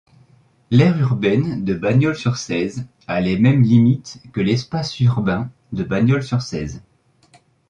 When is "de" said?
1.63-1.75, 5.73-5.83